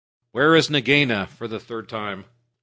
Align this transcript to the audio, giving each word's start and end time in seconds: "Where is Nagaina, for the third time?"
"Where 0.31 0.55
is 0.55 0.67
Nagaina, 0.67 1.27
for 1.27 1.47
the 1.47 1.59
third 1.59 1.87
time?" 1.87 2.25